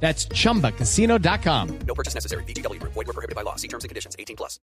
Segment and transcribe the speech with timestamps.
[0.00, 1.68] That's chumbacasino.com.
[1.86, 2.44] No purchase necessary.
[2.44, 2.78] BGW.
[2.82, 3.56] Void were prohibited by law.
[3.56, 4.14] See terms and conditions.
[4.18, 4.60] 18 plus.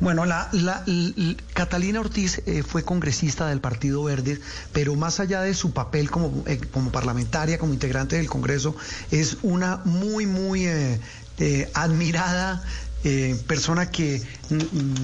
[0.00, 4.38] Bueno, la, la- l- Catalina Ortiz eh, fue congresista del Partido Verde,
[4.72, 8.76] pero más allá de su papel como, eh, como parlamentaria, como integrante del Congreso,
[9.10, 11.00] es una muy, muy eh,
[11.38, 12.62] eh, admirada
[13.04, 14.22] eh, persona que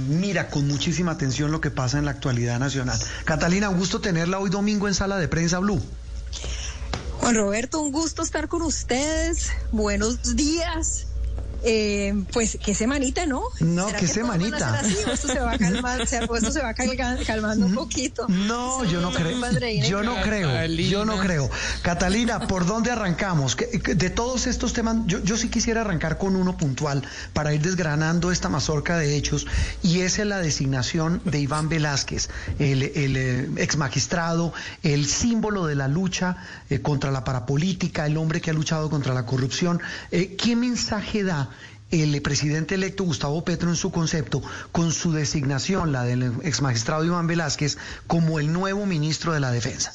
[0.09, 2.99] mira con muchísima atención lo que pasa en la actualidad nacional.
[3.25, 5.83] Catalina, un gusto tenerla hoy domingo en Sala de Prensa Blue.
[7.23, 9.53] Juan Roberto, un gusto estar con ustedes.
[9.71, 11.07] Buenos días.
[11.65, 13.43] Eh, pues qué semanita, ¿no?
[13.61, 14.81] No, ¿Será qué que semanita.
[14.81, 14.97] así?
[15.07, 18.27] ¿O esto se va a calmar, esto se va calmando un poquito.
[18.29, 19.39] No, yo no creo.
[19.83, 20.67] Yo no creo.
[20.67, 21.51] Yo no creo.
[21.83, 23.57] Catalina, ¿por dónde arrancamos?
[23.57, 27.03] De todos estos temas, yo, yo sí quisiera arrancar con uno puntual
[27.33, 29.47] para ir desgranando esta mazorca de hechos
[29.83, 34.53] y es la designación de Iván Velázquez, el, el, eh, ex magistrado,
[34.83, 36.37] el símbolo de la lucha
[36.71, 39.81] eh, contra la parapolítica, el hombre que ha luchado contra la corrupción.
[40.11, 41.51] Eh, ¿Qué mensaje da?
[41.93, 47.05] El presidente electo Gustavo Petro en su concepto con su designación, la del ex magistrado
[47.05, 47.77] Iván Velázquez,
[48.07, 49.93] como el nuevo ministro de la Defensa.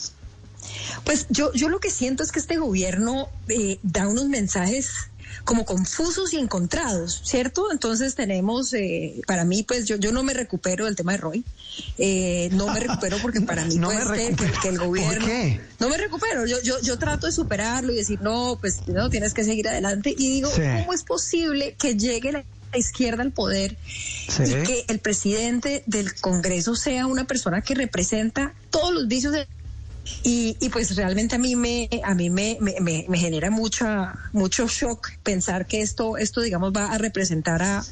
[1.03, 5.09] Pues yo, yo lo que siento es que este gobierno eh, da unos mensajes
[5.43, 7.71] como confusos y encontrados, ¿cierto?
[7.71, 11.43] Entonces tenemos, eh, para mí, pues yo, yo no me recupero del tema de Roy,
[11.97, 15.25] Eh, no me recupero porque para mí No me pues, que- el ¿Por gobierno...
[15.25, 15.61] qué?
[15.79, 19.33] No me recupero, yo, yo, yo trato de superarlo y decir, no, pues no, tienes
[19.33, 20.13] que seguir adelante.
[20.17, 20.61] Y digo, Sí.
[20.79, 23.77] ¿cómo es posible que llegue la la izquierda al poder
[24.27, 24.43] Sí.
[24.43, 29.47] y que el presidente del Congreso sea una persona que representa todos los vicios de
[30.23, 34.15] y, y pues realmente a mí me a mí me, me, me- me genera mucha
[34.33, 37.83] mucho shock pensar que esto esto digamos va a representar a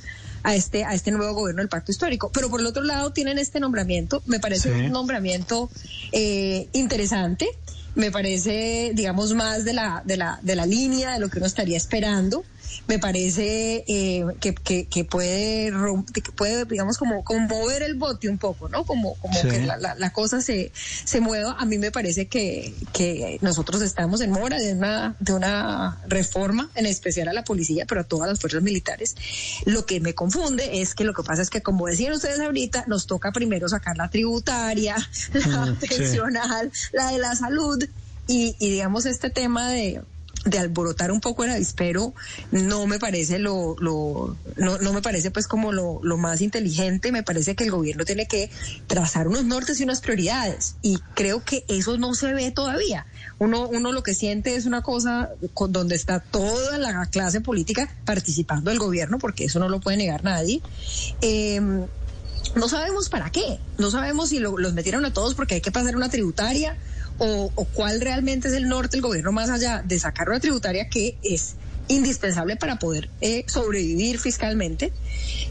[0.43, 2.29] a este a este nuevo gobierno del pacto histórico.
[2.31, 4.21] Pero por el otro lado tienen este nombramiento.
[4.27, 4.75] Me parece Sí.
[4.85, 5.69] un nombramiento
[6.11, 7.47] eh, interesante
[7.95, 11.47] me parece digamos más de la de la de la línea de lo que uno
[11.47, 12.43] estaría esperando
[12.87, 15.71] me parece eh, que, que, que puede
[16.13, 19.47] que puede digamos como, como mover el bote un poco no como como Sí.
[19.47, 23.81] que la, la, la cosa se, se mueva a mí me parece que, que nosotros
[23.81, 28.03] estamos en mora de una de una reforma en especial a la policía pero a
[28.03, 29.15] todas las fuerzas militares
[29.65, 32.85] lo que me confunde es que lo que pasa es que como decían ustedes ahorita
[32.87, 34.95] nos toca primero sacar la tributaria
[35.33, 35.87] la Mm, sí.
[35.87, 37.83] pensional la de la salud
[38.27, 40.01] y, y digamos este tema de
[40.43, 42.13] de alborotar un poco el avispero
[42.51, 47.11] no me parece lo, lo no, no me parece pues como lo, lo más inteligente.
[47.11, 48.51] Me parece que el gobierno tiene que
[48.85, 53.07] trazar unos nortes y unas prioridades y creo que eso no se ve todavía.
[53.39, 57.89] Uno uno lo que siente es una cosa con, donde está toda la clase política
[58.05, 60.61] participando del gobierno porque eso no lo puede negar nadie.
[61.21, 61.87] Em,
[62.55, 65.71] no sabemos para qué, no sabemos si lo- los metieron a todos porque hay que
[65.71, 66.77] pasar una tributaria
[67.17, 70.89] o, o cuál realmente es el norte del gobierno más allá de sacar una tributaria
[70.89, 71.55] que es
[71.87, 74.91] indispensable para poder eh, sobrevivir fiscalmente.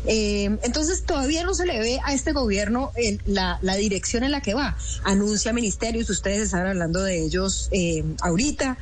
[0.06, 4.30] Eh, entonces todavía no se le ve a este gobierno el- la, la dirección en
[4.32, 4.76] la que va.
[5.04, 8.78] Anuncia ministerios, ustedes están hablando de ellos eh, ahorita,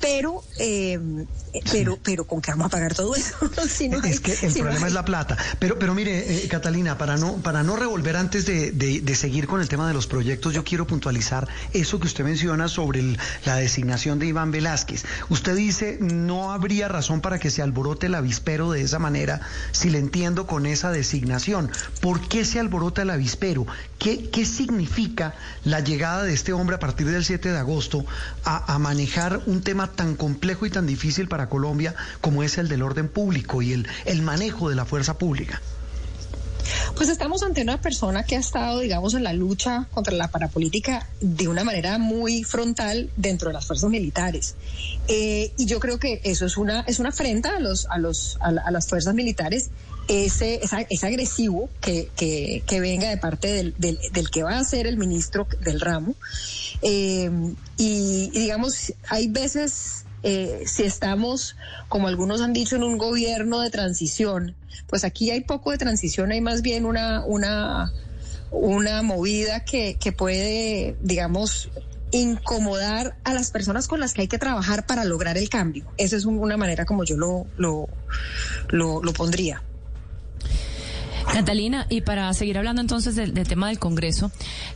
[0.00, 0.98] pero, eh,
[1.70, 3.34] pero, pero ¿con qué vamos a pagar todo eso?
[3.68, 5.36] Si no hay- Es que el si problema es la plata.
[5.58, 9.46] Pero, pero mire, eh, Catalina, para no, para no revolver antes de, de- de seguir
[9.46, 13.18] con el tema de los proyectos, yo quiero puntualizar eso que usted menciona sobre el-
[13.44, 15.04] la designación de Iván Velázquez.
[15.28, 19.40] Usted dice, no habría razón para que se alborote el avispero de esa manera,
[19.72, 21.70] si le entiendo con esa designación.
[22.00, 23.66] ¿Por qué se alborota el avispero?
[23.98, 25.34] ¿Qué, qué significa
[25.64, 28.04] la llegada de este hombre a partir del 7 de agosto
[28.44, 32.68] a, a manejar un tema tan complejo y tan difícil para Colombia como es el
[32.68, 35.60] del orden público y el, el manejo de la fuerza pública?
[36.96, 41.06] Pues estamos ante una persona que ha estado, digamos, en la lucha contra la parapolítica
[41.20, 44.54] de una manera muy frontal dentro de las fuerzas militares.
[45.08, 48.36] Eh, y yo creo que eso es una, es una afrenta a, los, a, los,
[48.40, 49.70] a, la- a las fuerzas militares.
[50.06, 54.64] Ese, es, es agresivo que, que, que venga de parte del, del, que va a
[54.64, 56.14] ser el ministro del ramo.
[56.82, 57.30] Eh,
[57.78, 61.54] y digamos, hay veces eh, si estamos,
[61.88, 64.56] como algunos han dicho, en un gobierno de transición,
[64.88, 67.92] pues aquí hay poco de transición, hay más bien una, una,
[68.50, 71.70] una movida que, que puede, digamos,
[72.10, 75.84] incomodar a las personas con las que hay que trabajar para lograr el cambio.
[75.96, 77.88] Esa es un- una manera como yo lo, lo,
[78.68, 79.62] lo, lo pondría.
[81.34, 84.30] Catalina, y para seguir hablando entonces del, tema del Congreso,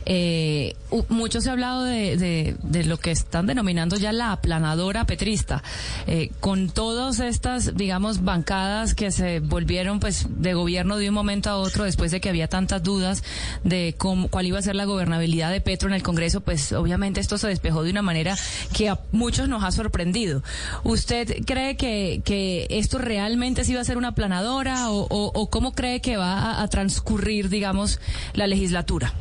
[0.05, 0.75] eh,
[1.07, 5.63] mucho se ha hablado de, lo que están denominando ya la aplanadora petrista,
[6.05, 11.49] eh, con todas estas, digamos, bancadas que se volvieron pues de gobierno de un momento
[11.49, 13.23] a otro después de que había tantas dudas
[13.63, 17.21] de cómo, cuál iba a ser la gobernabilidad de Petro en el Congreso, pues obviamente
[17.21, 18.35] esto se despejó de una manera
[18.75, 20.43] que a muchos nos ha sorprendido.
[20.83, 26.01] ¿Usted cree que, esto realmente sí va a ser una aplanadora o, o cómo cree
[26.01, 27.99] que va a a, transcurrir, digamos,
[28.33, 29.13] la legislatura?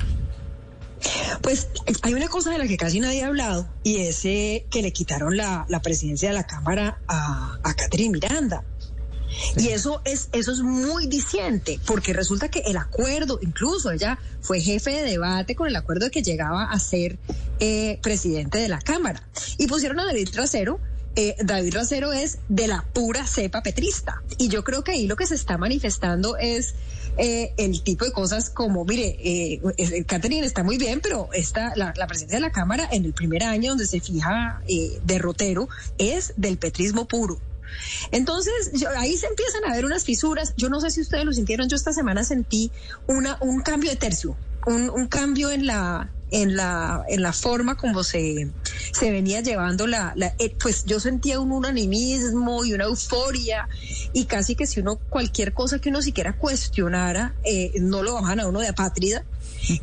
[1.43, 1.69] Pues
[2.03, 4.93] hay una cosa de la que casi nadie ha hablado y es eh, que le
[4.93, 8.65] quitaron la, presidencia de la Cámara a, a Catherine Miranda.
[9.57, 14.61] Y eso es, eso es muy diciente, porque resulta que el acuerdo, incluso ella fue
[14.61, 17.19] jefe de debate con el acuerdo de que llegaba a ser
[17.61, 19.23] eh, presidente de la Cámara.
[19.59, 20.81] Y pusieron a David Trasero,
[21.17, 24.23] eh, David Racero es de la pura cepa petrista.
[24.39, 26.75] Y yo creo que ahí lo que se está manifestando es
[27.19, 31.93] eh, el tipo de cosas como, mire, eh, Catherine está muy bien, pero esta, la,
[32.07, 35.69] presencia de la Cámara en el primer año donde se fija eh, derrotero
[35.99, 37.41] es del petrismo puro.
[38.13, 40.55] Entonces, ahí se empiezan a ver unas fisuras.
[40.57, 41.69] Yo no sé si ustedes lo sintieron.
[41.69, 42.71] Yo esta semana sentí
[43.07, 44.37] una, un cambio de tercio,
[44.67, 48.51] un, un cambio en la, en la, en la forma como se,
[48.93, 53.69] se venía llevando la, eh, pues yo sentía un unanimismo y una euforia
[54.13, 58.41] y casi que si uno cualquier cosa que uno siquiera cuestionara, eh, no lo bajan
[58.41, 59.25] a uno de apátrida.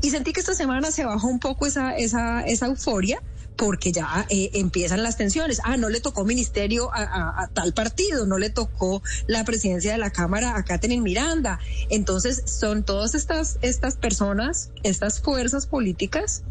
[0.01, 3.21] Y sentí que esta semana se bajó un poco esa, esa, esa euforia
[3.55, 5.61] porque ya eh, empiezan las tensiones.
[5.63, 10.09] Ah, no le tocó ministerio a, tal partido, no le tocó la presidencia de la
[10.09, 11.59] Cámara a Catherine Miranda.
[11.89, 16.43] Entonces, son todas estas, estas personas, estas fuerzas políticas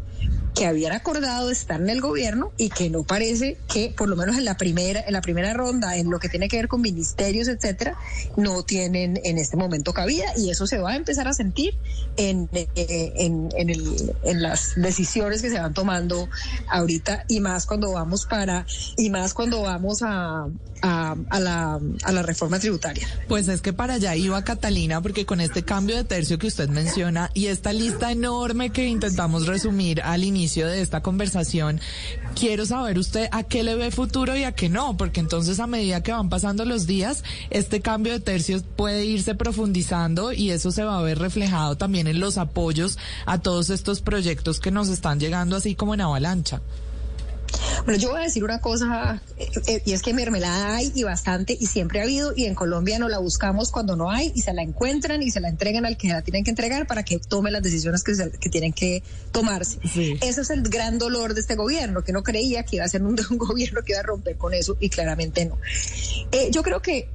[0.55, 4.37] que habían acordado estar en el gobierno y que no parece que, por lo menos
[4.37, 7.49] en la primera, en la primera ronda, en lo que tiene que ver con ministerios,
[7.49, 7.97] etcétera,
[8.37, 11.75] no tienen en este momento cabida y eso se va a empezar a sentir
[12.15, 16.29] en, eh, en, en, el, en las decisiones que se van tomando
[16.69, 18.65] ahorita y más cuando vamos para
[18.97, 20.47] y más cuando vamos a,
[20.81, 23.07] a, a, la, a la reforma tributaria.
[23.27, 26.69] Pues es que para allá iba Catalina, porque con este cambio de tercio que usted
[26.69, 31.81] menciona y esta lista enorme que intentamos resumir al inicio de esta conversación,
[32.39, 35.67] quiero saber usted a qué le ve futuro y a qué no, porque entonces a
[35.67, 40.71] medida que van pasando los días, este cambio de tercios puede irse profundizando y eso
[40.71, 44.89] se va a ver reflejado también en los apoyos a todos estos proyectos que nos
[44.89, 46.61] están llegando así como en avalancha.
[47.85, 51.03] Bueno, yo voy a decir una cosa, eh, eh, y es que mermelada hay y
[51.03, 54.41] bastante, y siempre ha habido, y en Colombia no la buscamos cuando no hay, y
[54.41, 57.19] se la encuentran y se la entregan al que la tienen que entregar para que
[57.19, 59.77] tome las decisiones que, que tienen que tomarse.
[59.83, 63.03] Ese es el gran dolor de este gobierno, que no creía que iba a ser
[63.03, 65.59] un, gobierno que iba a romper con eso, y claramente no.
[66.31, 67.07] Eh, yo creo que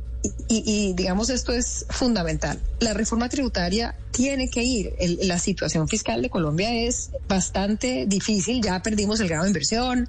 [0.49, 2.61] y, digamos esto es fundamental.
[2.81, 4.95] La reforma tributaria tiene que ir.
[5.23, 8.61] la situación fiscal de Colombia es bastante difícil.
[8.63, 10.09] Ya perdimos el grado de inversión,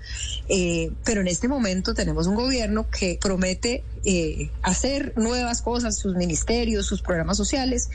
[0.50, 6.16] eh, pero en este momento tenemos un gobierno que promete eh, hacer nuevas cosas, sus
[6.16, 7.90] ministerios, sus programas sociales,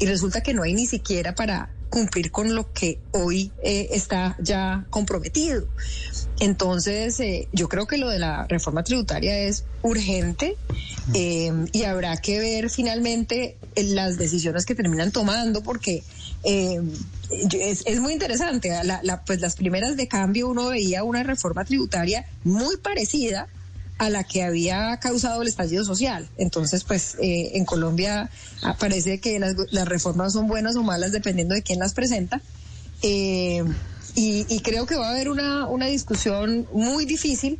[0.00, 4.36] y resulta que no hay ni siquiera para cumplir con lo que hoy eh, está
[4.40, 5.66] ya comprometido.
[6.38, 10.56] Entonces, eh, yo creo que lo de la reforma tributaria es urgente
[11.14, 16.02] eh, y habrá que ver finalmente las decisiones que terminan tomando porque
[16.42, 18.72] es, es, muy interesante.
[19.26, 23.48] pues las primeras de cambio uno veía una reforma tributaria muy parecida
[24.00, 26.26] a la que había causado el estallido social.
[26.38, 28.30] Entonces, pues eh, en Colombia
[28.62, 29.54] ah, parece que las,
[29.86, 32.40] reformas son buenas o malas dependiendo de quién las presenta.
[33.02, 33.62] Eh,
[34.14, 37.58] y, creo que va a haber una, una discusión muy difícil.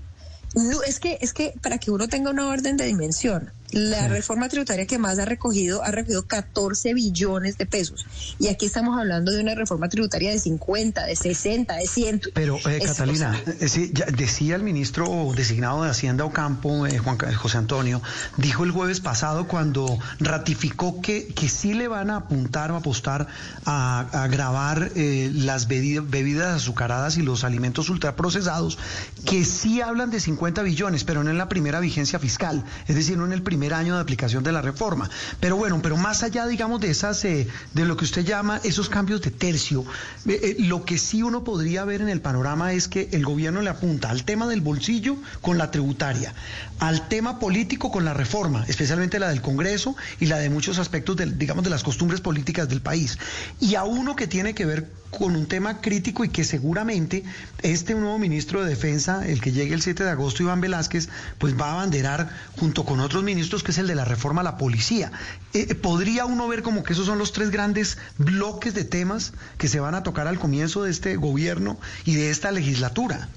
[0.86, 4.86] Es que, es que para que uno tenga una orden de dimensión, la reforma tributaria
[4.86, 8.06] que más ha recogido ha recogido 14 billones de pesos.
[8.38, 12.20] Y aquí estamos hablando de una reforma tributaria de 50, de 60, de 100.
[12.34, 18.02] Pero, eh, Catalina, eh, decía el ministro designado de Hacienda Ocampo, eh, Juan José Antonio,
[18.36, 23.28] dijo el jueves pasado cuando ratificó que, que sí le van a apuntar o apostar
[23.64, 28.78] a, a grabar las bebidas azucaradas y los alimentos ultraprocesados,
[29.24, 33.16] que sí hablan de 50 billones, pero no en la primera vigencia fiscal, es decir,
[33.16, 35.10] no en el primer año de aplicación de la reforma.
[35.38, 38.88] Pero bueno, pero más allá, digamos, de esas, eh, de lo que usted llama esos
[38.88, 39.84] cambios de tercio,
[40.26, 43.62] eh, eh, lo que sí uno podría ver en el panorama es que el gobierno
[43.62, 46.34] le apunta al tema del bolsillo con la tributaria,
[46.78, 51.16] al tema político con la reforma, especialmente la del Congreso y la de muchos aspectos,
[51.16, 53.18] de, digamos, de las costumbres políticas del país,
[53.60, 57.24] y a uno que tiene que ver con un tema crítico y que seguramente
[57.62, 61.58] este nuevo ministro de Defensa, el que llegue el 7 de agosto, Iván Velázquez, pues
[61.58, 64.56] va a abanderar junto con otros ministros que es el de la reforma a la
[64.56, 65.12] policía.
[65.52, 69.68] Eh, ¿Podría uno ver como que esos son los tres grandes bloques de temas que
[69.68, 73.28] se van a tocar al comienzo de este gobierno y de esta legislatura?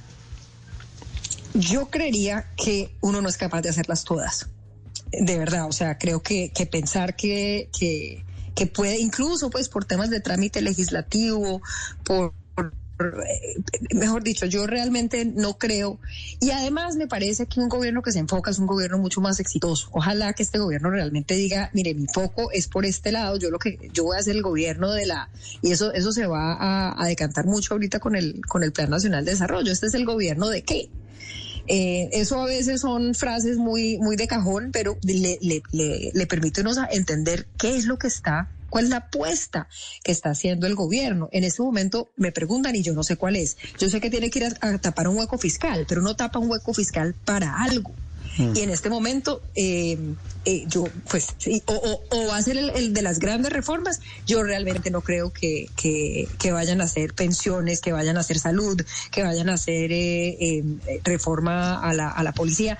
[1.53, 4.48] Yo creería que uno no es capaz de hacerlas todas.
[5.12, 8.24] De verdad, o sea, creo que, pensar que, que,
[8.55, 11.62] que puede, incluso pues por temas de trámite legislativo,
[12.03, 12.42] por eh,
[13.93, 16.00] mejor dicho, yo realmente no creo.
[16.39, 19.39] Y además me parece que un gobierno que se enfoca es un gobierno mucho más
[19.39, 19.89] exitoso.
[19.91, 23.60] Ojalá que este gobierno realmente diga, mire, mi foco es por este lado, yo lo
[23.60, 25.29] que yo voy a hacer el gobierno de la
[25.62, 29.25] y eso eso se va a, decantar mucho ahorita con el con el Plan Nacional
[29.25, 29.72] de Desarrollo.
[29.72, 30.89] Este es el gobierno de qué?
[31.67, 36.27] Eh, eso a veces son frases muy, muy de cajón, pero le, le, le,
[36.91, 39.67] entender qué es lo que está ¿Cuál es la apuesta
[40.03, 41.29] que está haciendo el gobierno?
[41.31, 43.55] En este momento me preguntan y yo no sé cuál es.
[43.77, 46.39] Yo sé que tiene que ir a, a tapar un hueco fiscal, pero no tapa
[46.39, 47.93] un hueco fiscal para algo.
[48.35, 49.95] Y en este momento, eh,
[50.45, 53.53] eh, yo, pues, sí, o, o, o, va a ser el, el, de las grandes
[53.53, 54.01] reformas.
[54.25, 58.39] Yo realmente no creo que, que, que, vayan a hacer pensiones, que vayan a hacer
[58.39, 60.63] salud, que vayan a hacer eh,
[61.03, 62.79] reforma a la, a la policía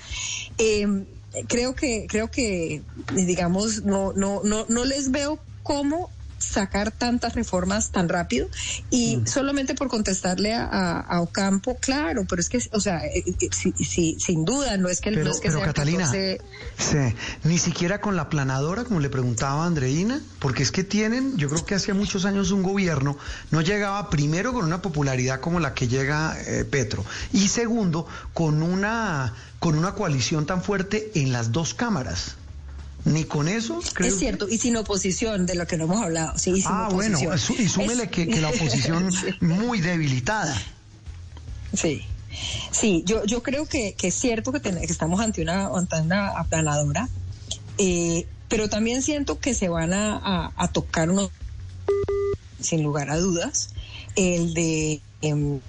[1.48, 2.84] creo que creo que
[3.16, 6.12] digamos no no no no les veo cómo
[6.44, 8.48] sacar tantas reformas tan rápido
[8.90, 9.28] y mm.
[9.28, 14.16] solamente por contestarle a, a, a, Ocampo, claro, pero es que, o sea, eh, eh,
[14.20, 16.42] sin duda, no es que, pero, no es que pero sea Catalina, 14...
[16.78, 21.50] sí, ni siquiera con la planadora, como le preguntaba Andreina, porque es que tienen, yo
[21.50, 23.18] creo que hace muchos años un gobierno
[23.52, 28.62] no llegaba primero con una popularidad como la que llega eh, Petro y segundo con
[28.62, 32.36] una con una coalición tan fuerte en las dos cámaras.
[33.06, 34.08] Ni con eso, creo.
[34.08, 36.38] Es cierto, y sin oposición, de lo que no hemos hablado.
[36.38, 37.20] Sí, sin ah, oposición.
[37.20, 38.10] bueno, y súmele es...
[38.10, 39.28] que, que, la oposición sí.
[39.42, 40.56] muy debilitada.
[41.74, 42.04] Sí.
[42.72, 46.02] Sí, yo, yo creo que, que es cierto que, ten, que estamos ante una, ante
[46.02, 47.10] una aplanadora,
[47.78, 51.30] eh, pero también siento que se van a, a, a, tocar unos,
[52.60, 53.70] sin lugar a dudas,
[54.16, 55.60] el de, eh,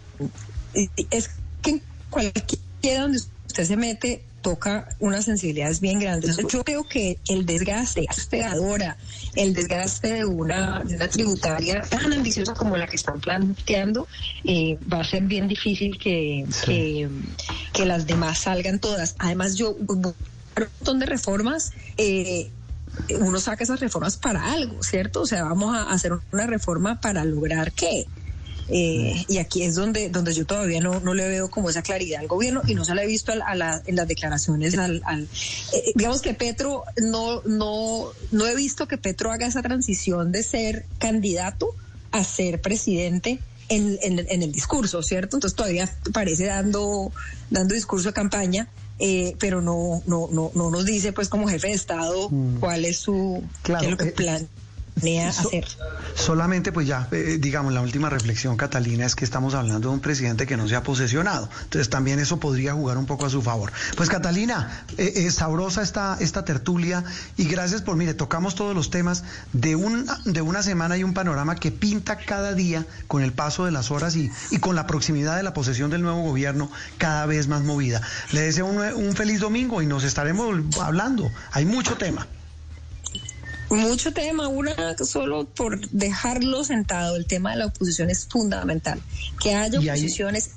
[1.11, 1.31] es
[1.63, 6.37] que en cualquiera donde usted se mete, toca unas sensibilidades bien grandes.
[6.37, 8.07] Yo creo que el desgaste
[8.45, 8.99] ahora,
[9.35, 14.07] el desgaste de una, de una tributaria tan ambiciosa como la que están planteando,
[14.45, 16.67] eh, va a ser bien difícil que, sí.
[16.67, 17.09] que,
[17.73, 19.17] que, las demás salgan todas.
[19.19, 20.15] Además, yo un
[20.55, 21.73] montón de reformas.
[21.97, 22.51] Eh,
[23.19, 25.23] uno saca esas reformas para algo, ¿cierto?
[25.23, 28.07] O sea, vamos a hacer una reforma para lograr qué.
[28.69, 32.21] Eh, y aquí es donde, donde yo todavía no, no le veo como esa claridad
[32.21, 35.25] al gobierno y no se la he visto a la, en las declaraciones al, al
[35.25, 40.43] eh, digamos que Petro no, no, no he visto que Petro haga esa transición de
[40.43, 41.75] ser candidato
[42.11, 45.37] a ser presidente en, en, en el discurso, ¿cierto?
[45.37, 47.13] Entonces todavía parece dando,
[47.51, 48.69] dando discurso de campaña.
[49.01, 52.61] Eh, pero no, no, no, no nos dice pues como jefe de Estado mm.
[52.61, 54.49] cuál es su claro, qué es lo que plan
[55.29, 55.65] hacer.
[56.15, 60.01] Solamente, pues ya, eh, digamos, la última reflexión, Catalina, es que estamos hablando de un
[60.01, 61.49] presidente que no se ha posesionado.
[61.65, 63.73] Entonces también eso podría jugar un poco a su favor.
[63.97, 67.05] Pues Catalina, eh, eh, sabrosa esta, esta tertulia
[67.37, 71.15] y gracias por, mire, tocamos todos los temas de, un, de una semana y un
[71.15, 74.87] panorama que pinta cada día con el paso de las horas y, y con la
[74.87, 78.01] proximidad de la posesión del nuevo gobierno cada vez más movida.
[78.33, 81.31] Le deseo un, un feliz domingo y nos estaremos hablando.
[81.53, 82.27] Hay mucho tema.
[83.71, 89.01] Mucho tema, una solo por dejarlo sentado, el tema de la oposición es fundamental.
[89.41, 90.57] Que haya oposiciones.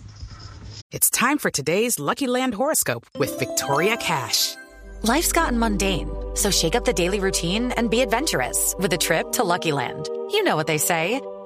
[0.92, 4.56] It's time for today's Lucky Land horoscope with Victoria Cash.
[5.04, 9.32] Life's gotten mundane, so shake up the daily routine and be adventurous with a trip
[9.34, 10.10] to Lucky Land.
[10.32, 11.22] You know what they say.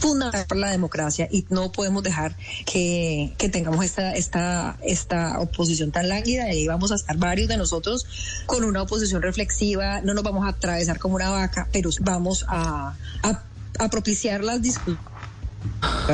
[0.00, 5.92] Fundamental para la democracia y no podemos dejar que, que tengamos esta, esta, esta oposición
[5.92, 8.06] tan lánguida y ahí vamos a estar varios de nosotros
[8.46, 12.96] con una oposición reflexiva, no nos vamos a atravesar como una vaca, pero vamos a,
[13.22, 13.42] a,
[13.78, 15.10] a propiciar las discusiones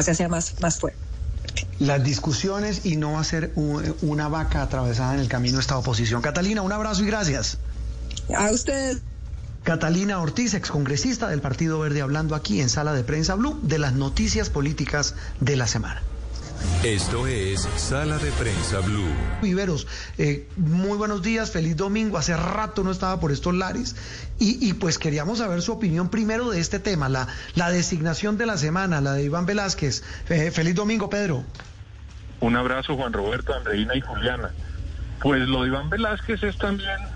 [0.02, 1.07] sea más, más fuerte
[1.78, 3.52] las discusiones y no hacer
[4.02, 6.23] una vaca atravesada en el camino de esta oposición.
[6.23, 7.59] Catalina, un abrazo y gracias.
[8.35, 9.00] A ustedes.
[9.66, 13.94] Catalina Ortiz, excongresista del Partido Verde, hablando aquí en Sala de Prensa Blue de las
[13.94, 16.02] noticias políticas de la semana.
[16.85, 19.12] Esto es Sala de Prensa Blue.
[19.42, 22.16] Viveros, eh, muy buenos días, feliz domingo.
[22.16, 23.96] Hace rato no estaba por estos lares
[24.38, 28.46] y, y, pues queríamos saber su opinión primero de este tema, la, la designación de
[28.46, 30.04] la semana, la de Iván Velázquez.
[30.28, 31.42] Eh, feliz domingo, Pedro.
[32.38, 34.52] Un abrazo, Juan Roberto, Andreina y Juliana.
[35.20, 37.15] Pues lo de Iván Velázquez es también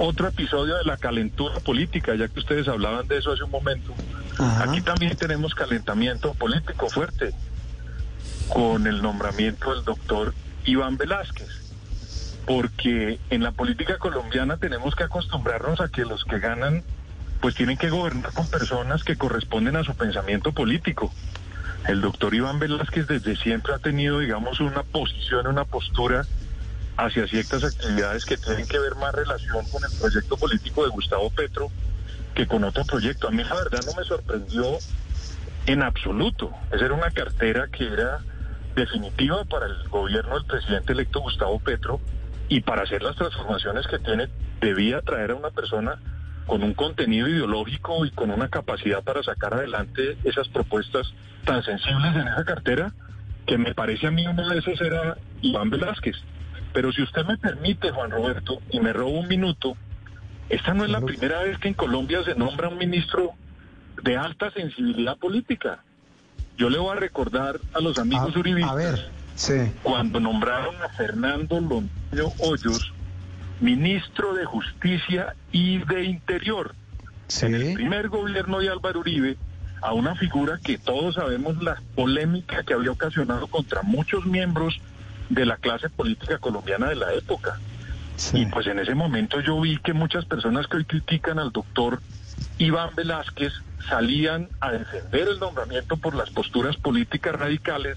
[0.00, 3.92] otro episodio de la calentura política, ya que ustedes hablaban de eso hace un momento.
[4.58, 7.34] Aquí también tenemos calentamiento político fuerte
[8.48, 10.32] con el nombramiento del doctor
[10.64, 11.74] Iván Velázquez,
[12.46, 16.82] porque en la política colombiana tenemos que acostumbrarnos a que los que ganan
[17.42, 21.12] pues tienen que gobernar con personas que corresponden a su pensamiento político.
[21.86, 26.26] El doctor Iván Velázquez desde siempre ha tenido, digamos, una posición, una postura
[27.04, 31.30] hacia ciertas actividades que tienen que ver más relación con el proyecto político de Gustavo
[31.30, 31.70] Petro
[32.34, 33.28] que con otro proyecto.
[33.28, 34.78] A mí la verdad no me sorprendió
[35.66, 36.52] en absoluto.
[36.70, 38.20] Esa era una cartera que era
[38.74, 42.00] definitiva para el gobierno del presidente electo Gustavo Petro
[42.48, 44.28] y para hacer las transformaciones que tiene
[44.60, 45.98] debía traer a una persona
[46.46, 51.12] con un contenido ideológico y con una capacidad para sacar adelante esas propuestas
[51.44, 52.92] tan sensibles en esa cartera,
[53.46, 56.16] que me parece a mí uno de esos era Iván Velázquez.
[56.72, 59.76] Pero si usted me permite, Juan Roberto, y me robo un minuto,
[60.48, 63.32] esta no es la primera vez que en Colombia se nombra un ministro
[64.02, 65.82] de alta sensibilidad política.
[66.56, 69.72] Yo le voy a recordar a los amigos uribistas a ver, sí.
[69.82, 72.92] cuando nombraron a Fernando Londoño Hoyos
[73.60, 76.74] ministro de Justicia y de Interior.
[77.42, 79.36] En el primer gobierno de Álvaro Uribe,
[79.82, 84.80] a una figura que todos sabemos la polémica que había ocasionado contra muchos miembros
[85.30, 87.58] de la clase política colombiana de la época.
[88.34, 92.00] Y pues en ese momento yo vi que muchas personas que hoy critican al doctor
[92.58, 93.54] Iván Velázquez
[93.88, 97.96] salían a defender el nombramiento por las posturas políticas radicales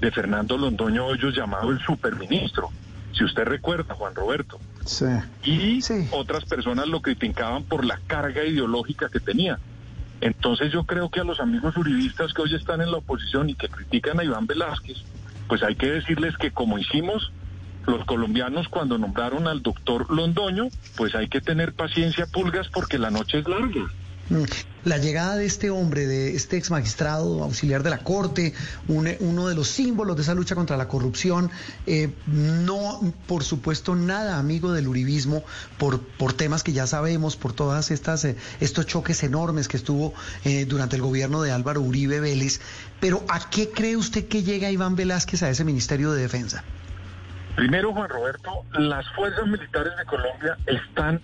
[0.00, 2.70] de Fernando Londoño Hoyos llamado el superministro.
[3.16, 4.58] Si usted recuerda, Juan Roberto.
[4.84, 5.06] Sí.
[5.44, 9.60] Y otras personas lo criticaban por la carga ideológica que tenía.
[10.20, 13.54] Entonces yo creo que a los amigos uribistas que hoy están en la oposición y
[13.54, 14.98] que critican a Iván Velázquez,
[15.52, 17.30] pues hay que decirles que como hicimos
[17.86, 23.10] los colombianos cuando nombraron al doctor Londoño, pues hay que tener paciencia, pulgas, porque la
[23.10, 23.82] noche es larga.
[24.84, 28.52] La llegada de este hombre, de este ex magistrado auxiliar de la Corte,
[28.88, 31.50] uno de los símbolos de esa lucha contra la corrupción,
[31.86, 35.44] eh, no, por supuesto, nada amigo del uribismo,
[35.78, 40.14] por, por temas que ya sabemos, por todas estas eh, estos choques enormes que estuvo
[40.44, 42.60] eh, durante el gobierno de Álvaro Uribe Vélez.
[42.98, 46.64] Pero ¿a qué cree usted que llega Iván Velázquez a ese Ministerio de Defensa?
[47.54, 51.20] Primero, Juan Roberto, las fuerzas militares de Colombia están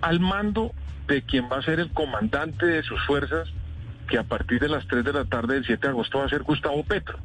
[0.00, 0.72] al mando
[1.06, 3.48] de quien va a ser el comandante de sus fuerzas,
[4.08, 6.28] que a partir de las 3 de la tarde del 7 de agosto va a
[6.28, 7.18] ser Gustavo Petro.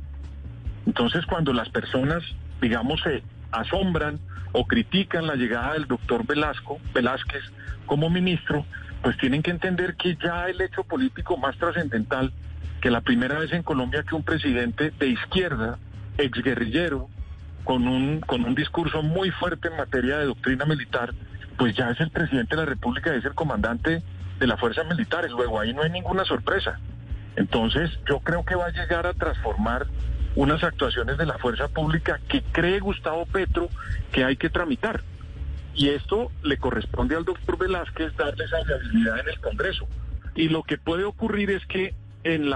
[0.85, 2.23] Entonces, cuando las personas,
[2.61, 4.19] digamos, se asombran
[4.51, 7.43] o critican la llegada del doctor Velasco, Velázquez
[7.85, 8.65] como ministro,
[9.01, 12.31] pues tienen que entender que ya el hecho político más trascendental,
[12.81, 15.77] que la primera vez en Colombia que un presidente de izquierda,
[16.17, 17.09] exguerrillero,
[17.63, 21.13] con un, con un discurso muy fuerte en materia de doctrina militar,
[21.59, 24.01] pues ya es el presidente de la República, es el comandante
[24.39, 25.29] de las fuerzas militares.
[25.31, 26.79] Luego ahí no hay ninguna sorpresa.
[27.35, 29.85] Entonces yo creo que va a llegar a transformar
[30.35, 33.67] unas actuaciones de la fuerza pública que cree Gustavo Petro
[34.13, 35.01] que hay que tramitar.
[35.75, 39.85] Y esto le corresponde al doctor Velázquez darle esa viabilidad en el Congreso.
[40.35, 41.93] Y lo que puede ocurrir es que
[42.23, 42.55] él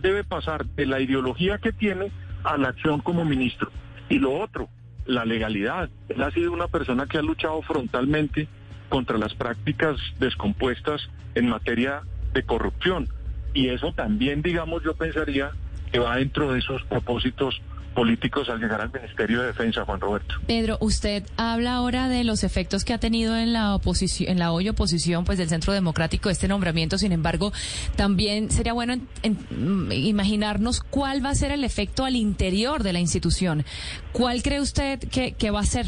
[0.00, 2.12] debe pasar de la ideología que tiene
[2.44, 3.72] a la acción como ministro.
[4.08, 4.68] Y lo otro,
[5.06, 5.88] la legalidad.
[6.08, 8.48] Él ha sido una persona que ha luchado frontalmente
[8.88, 13.08] contra las prácticas descompuestas en materia de corrupción.
[13.54, 15.50] Y eso también, digamos, yo pensaría
[15.90, 17.60] que va dentro de esos propósitos
[17.96, 20.34] políticos al llegar al Ministerio de Defensa, Juan Roberto.
[20.46, 24.52] Pedro, usted habla ahora de los efectos que ha tenido en la oposición, en la
[24.52, 26.98] hoy oposición, pues del Centro Democrático este nombramiento.
[26.98, 27.52] Sin embargo,
[27.96, 33.00] también sería bueno mm, imaginarnos cuál va a ser el efecto al interior de la
[33.00, 33.64] institución.
[34.12, 35.86] ¿Cuál cree usted que, que va a ser?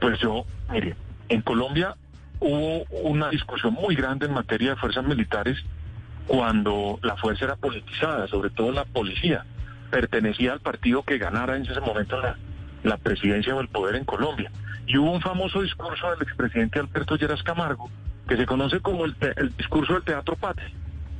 [0.00, 0.94] Pues yo, mire,
[1.30, 1.96] en Colombia
[2.40, 5.56] hubo una discusión muy grande en materia de fuerzas militares
[6.26, 9.46] cuando la fuerza era politizada, sobre todo la policía
[9.92, 12.18] pertenecía al partido que ganara en ese momento
[12.82, 14.50] la, presidencia o el poder en Colombia.
[14.86, 17.90] Y hubo un famoso discurso del expresidente Alberto Lleras Camargo,
[18.26, 19.14] que se conoce como el,
[19.58, 20.70] discurso del Teatro Patria,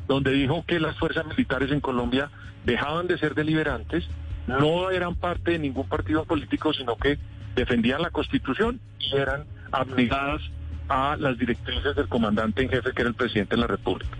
[0.08, 2.30] donde dijo que las fuerzas militares en Colombia
[2.64, 4.08] dejaban de ser deliberantes,
[4.46, 7.18] no eran parte de ningún partido político, sino que
[7.54, 10.40] defendían la Constitución y eran abnegadas
[10.88, 14.16] a las directrices del comandante en jefe, que era el presidente de la República.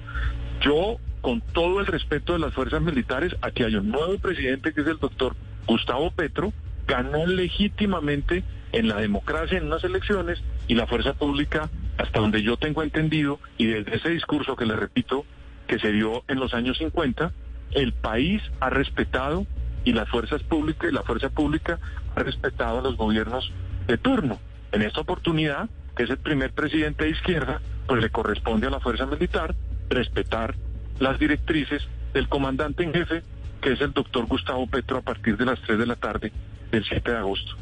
[0.60, 4.82] Yo con todo el respeto de las fuerzas militares, aquí hay un nuevo presidente que
[4.82, 5.34] es el doctor
[5.66, 6.52] Gustavo Petro,
[6.86, 12.56] ganó legítimamente en la democracia en unas elecciones y la fuerza pública, hasta donde yo
[12.56, 15.24] tengo entendido, y desde ese discurso que le repito,
[15.68, 17.32] que se dio en los años 50,
[17.70, 19.46] el país ha respetado
[19.84, 21.78] y las fuerzas públicas y la fuerza pública
[22.16, 23.52] ha respetado a los gobiernos
[23.86, 24.40] de turno.
[24.72, 28.80] En esta oportunidad, que es el primer presidente de izquierda, pues le corresponde a la
[28.80, 29.54] fuerza militar
[29.88, 30.54] respetar
[30.98, 33.22] las directrices del comandante en jefe,
[33.60, 36.32] que es el doctor Gustavo Petro, a partir de las 3 de la tarde
[36.70, 37.56] del 7 de agosto.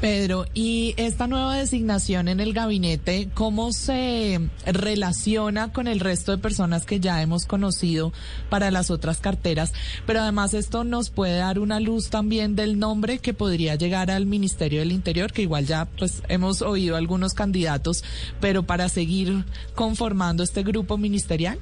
[0.00, 6.38] Pedro, y esta nueva designación en el gabinete, ¿cómo se relaciona con el resto de
[6.38, 8.12] personas que ya hemos conocido
[8.48, 9.74] para las otras carteras?
[10.06, 14.24] Pero además esto nos puede dar una luz también del nombre que podría llegar al
[14.24, 18.02] Ministerio del Interior, que igual ya pues hemos oído algunos candidatos,
[18.40, 19.44] pero para seguir
[19.74, 21.58] conformando este grupo ministerial.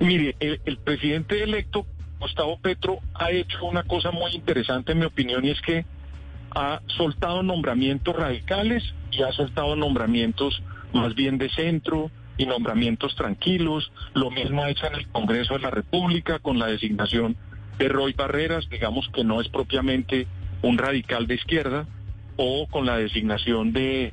[0.00, 1.86] Mire, el, presidente electo,
[2.18, 5.84] Gustavo Petro, ha hecho una cosa muy interesante en mi opinión y es que
[6.54, 10.62] ha soltado nombramientos radicales y ha soltado nombramientos
[10.92, 13.92] más bien de centro y nombramientos tranquilos.
[14.14, 17.36] Lo mismo ha hecho en el Congreso de la República con la designación
[17.78, 20.26] de Roy Barreras, digamos que no es propiamente
[20.62, 21.86] un radical de izquierda,
[22.36, 24.12] o con la designación de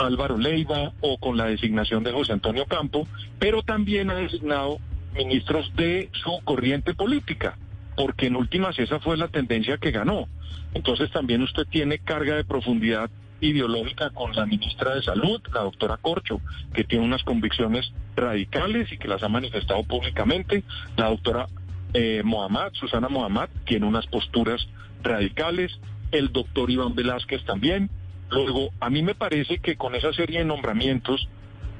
[0.00, 3.06] Álvaro Leiva o con la designación de José Antonio Campo,
[3.38, 4.78] pero también ha designado
[5.14, 7.56] ministros de su corriente política,
[7.96, 10.28] porque en últimas esa fue la tendencia que ganó.
[10.74, 13.10] Entonces también usted tiene carga de profundidad
[13.40, 16.40] ideológica con la ministra de Salud, la doctora Corcho,
[16.74, 20.62] que tiene unas convicciones radicales y que las ha manifestado públicamente.
[20.96, 21.46] La doctora
[21.94, 24.66] eh, Mohamed, Susana Mohamed, tiene unas posturas
[25.02, 25.72] radicales.
[26.12, 27.90] El doctor Iván Velázquez también.
[28.30, 31.28] Luego, a mí me parece que con esa serie de nombramientos,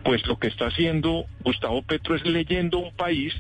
[0.05, 3.35] pues lo que está haciendo Gustavo Petro es leyendo un país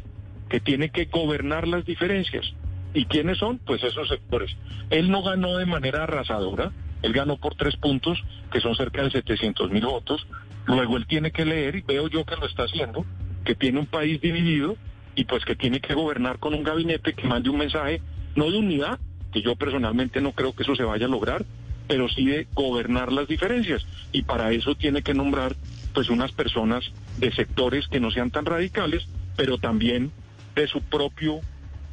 [0.48, 2.52] que tiene que gobernar las diferencias.
[2.92, 3.58] ¿Y quiénes son?
[3.58, 4.50] Pues esos sectores.
[4.90, 9.10] Él no ganó de manera arrasadora, él ganó por tres puntos, que son cerca de
[9.10, 10.26] 700 mil votos.
[10.66, 13.06] Luego él tiene que leer, y veo yo que lo está haciendo,
[13.44, 14.76] que tiene un país dividido
[15.14, 18.00] y pues que tiene que gobernar con un gabinete que mande un mensaje,
[18.36, 18.98] no de unidad,
[19.32, 21.44] que yo personalmente no creo que eso se vaya a lograr,
[21.90, 23.84] pero sí de gobernar las diferencias.
[24.12, 25.56] Y para eso tiene que nombrar
[25.92, 26.84] pues unas personas
[27.18, 30.12] de sectores que no sean tan radicales, pero también
[30.54, 31.40] de su propio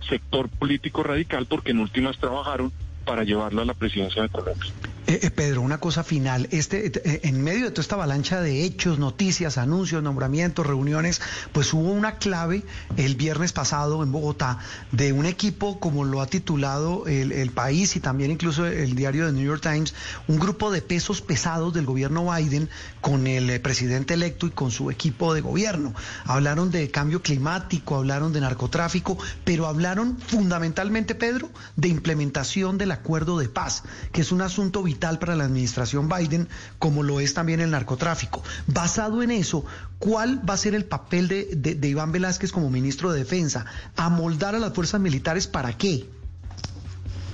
[0.07, 2.71] sector político radical porque en últimas trabajaron
[3.05, 4.71] para llevarlo a la presidencia de Colombia.
[5.09, 6.49] Eh, eh, Pedro, una cosa final.
[6.51, 11.21] Este, eh, en medio de toda esta avalancha de hechos, noticias, anuncios, nombramientos, reuniones,
[11.53, 12.65] pues hubo una clave
[12.97, 14.59] el viernes pasado en Bogotá
[14.91, 19.31] de un equipo, como lo ha titulado el, país y también incluso el diario de
[19.31, 19.93] New York Times,
[20.27, 24.71] un grupo de pesos pesados del gobierno Biden con el eh, presidente electo y con
[24.71, 25.93] su equipo de gobierno.
[26.25, 33.39] Hablaron de cambio climático, hablaron de narcotráfico, pero hablaron fundamentalmente, Pedro, de implementación del acuerdo
[33.39, 36.47] de paz, que es un asunto vital para la administración Biden,
[36.79, 38.43] como lo es también el narcotráfico.
[38.67, 39.65] Basado en eso,
[39.99, 43.65] ¿cuál va a ser el papel de, de, de Iván Velázquez como ministro de Defensa?
[43.95, 46.05] ¿Amoldar a las fuerzas militares para qué?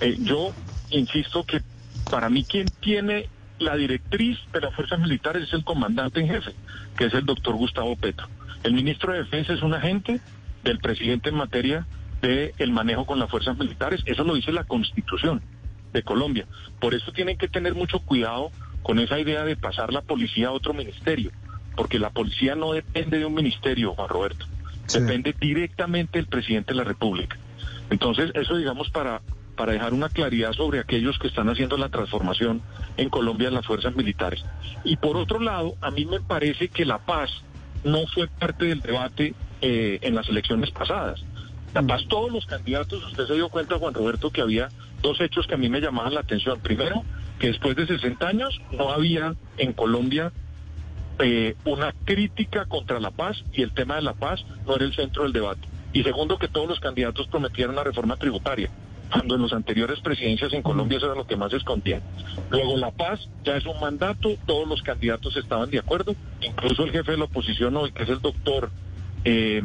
[0.01, 0.53] Eh, yo
[0.89, 1.61] insisto que
[2.09, 6.51] para mí quien tiene la directriz de las fuerzas militares es el comandante en jefe,
[6.97, 8.27] que es el doctor Gustavo Petro.
[8.63, 10.19] El ministro de Defensa es un agente
[10.63, 11.87] del presidente en materia
[12.21, 14.01] del el manejo con las fuerzas militares.
[14.05, 15.41] Eso lo dice la Constitución
[15.93, 16.45] de Colombia.
[16.79, 18.51] Por eso tienen que tener mucho cuidado
[18.81, 21.31] con esa idea de pasar la policía a otro ministerio,
[21.75, 24.45] porque la policía no depende de un ministerio, Juan Roberto,
[24.87, 24.99] sí.
[24.99, 27.37] depende directamente del presidente de la República.
[27.89, 29.21] Entonces, eso digamos para,
[29.55, 32.61] para dejar una claridad sobre aquellos que están haciendo la transformación
[32.97, 34.43] en Colombia en las fuerzas militares.
[34.83, 37.29] Y por otro lado, a mí me parece que la paz
[37.83, 41.23] no fue parte del debate eh, en las elecciones pasadas.
[41.73, 44.69] La paz, todos los candidatos, usted se dio cuenta, Juan Roberto, que había
[45.01, 46.59] dos hechos que a mí me llamaban la atención.
[46.59, 47.03] Primero,
[47.39, 50.31] que después de 60 años no había en Colombia
[51.19, 54.93] eh, una crítica contra la paz y el tema de la paz no era el
[54.93, 55.67] centro del debate.
[55.93, 58.69] Y segundo, que todos los candidatos prometieron la reforma tributaria,
[59.11, 62.01] cuando en las anteriores presidencias en Colombia eso era lo que más se escondía.
[62.51, 66.91] Luego la paz ya es un mandato, todos los candidatos estaban de acuerdo, incluso el
[66.91, 68.69] jefe de la oposición hoy, que es el doctor...
[69.25, 69.63] Eh,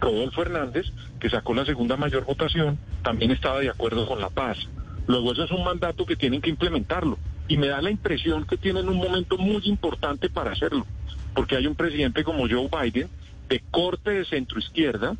[0.00, 0.86] Rodolfo Hernández,
[1.20, 4.58] que sacó la segunda mayor votación, también estaba de acuerdo con la paz.
[5.06, 7.18] Luego eso es un mandato que tienen que implementarlo.
[7.46, 10.86] Y me da la impresión que tienen un momento muy importante para hacerlo,
[11.34, 13.08] porque hay un presidente como Joe Biden,
[13.48, 15.16] de corte de centroizquierda,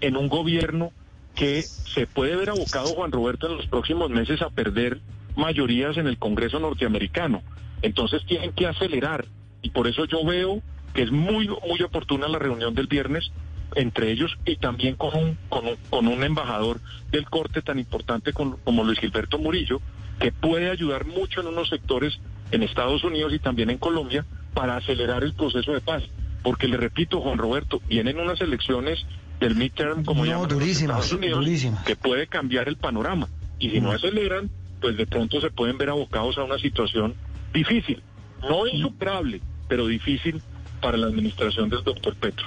[0.00, 0.92] en un gobierno
[1.34, 5.00] que se puede ver abocado, Juan Roberto, en los próximos meses a perder
[5.36, 7.42] mayorías en el Congreso norteamericano.
[7.82, 9.26] Entonces tienen que acelerar.
[9.60, 10.62] Y por eso yo veo
[10.94, 13.30] que es muy, muy oportuna la reunión del viernes
[13.76, 18.32] entre ellos y también con un, con un, con un embajador del corte tan importante
[18.32, 19.80] con, como Luis Gilberto Murillo,
[20.18, 22.18] que puede ayudar mucho en unos sectores
[22.50, 26.02] en Estados Unidos y también en Colombia para acelerar el proceso de paz.
[26.42, 29.04] Porque le repito, Juan Roberto, vienen unas elecciones
[29.40, 31.84] del midterm, como no, llaman durísimas, Estados Unidos, durísimas.
[31.84, 33.28] que puede cambiar el panorama.
[33.58, 34.48] Y si no aceleran,
[34.80, 37.14] pues de pronto se pueden ver abocados a una situación
[37.52, 38.02] difícil,
[38.42, 40.40] no insuperable, pero difícil
[40.80, 42.46] para la administración del doctor Petro.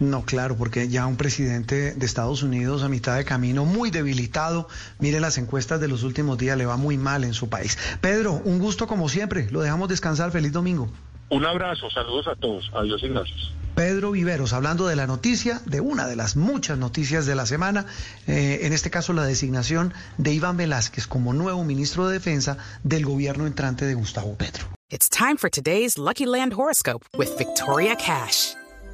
[0.00, 4.66] No, claro, porque ya un presidente de Estados Unidos a mitad de camino, muy debilitado,
[4.98, 7.78] mire las encuestas de los últimos días, le va muy mal en su país.
[8.00, 10.90] Pedro, un gusto como siempre, lo dejamos descansar, feliz domingo.
[11.28, 13.52] Un abrazo, saludos a todos, adiós y gracias.
[13.74, 17.86] Pedro Viveros, hablando de la noticia, de una de las muchas noticias de la semana,
[18.26, 23.04] eh, en este caso la designación de Iván Velázquez como nuevo ministro de Defensa del
[23.04, 24.66] gobierno entrante de Gustavo Petro.
[24.90, 28.54] It's time for today's Lucky Land horoscope with Victoria Cash.